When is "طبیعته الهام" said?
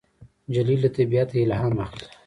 0.97-1.75